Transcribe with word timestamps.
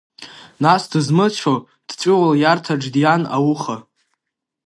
Нас, 0.63 0.83
дызмыцәо, 0.91 1.55
дҵәуо 1.87 2.29
лиарҭаҿ 2.39 2.83
диан 2.93 3.23
ауха. 3.35 3.77